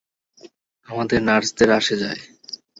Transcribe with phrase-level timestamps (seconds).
[0.89, 2.21] আমাদের নার্সদের আসে যায়।